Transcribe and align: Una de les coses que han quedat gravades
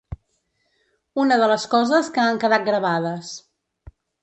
Una 1.25 1.37
de 1.43 1.51
les 1.51 1.67
coses 1.75 2.11
que 2.17 2.23
han 2.25 2.41
quedat 2.47 2.67
gravades 2.73 3.33